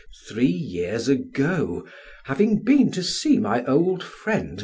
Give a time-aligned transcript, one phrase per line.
[0.27, 1.87] Three years ago,
[2.23, 4.59] having been to see my old friend, M.